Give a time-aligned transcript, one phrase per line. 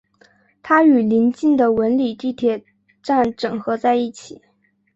[0.63, 2.63] 它与临近的文礼地铁
[3.03, 4.41] 站整合在一起。